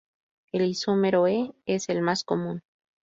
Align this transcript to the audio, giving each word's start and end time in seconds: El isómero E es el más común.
El 0.51 0.63
isómero 0.63 1.27
E 1.27 1.51
es 1.67 1.87
el 1.89 2.01
más 2.01 2.23
común. 2.23 2.63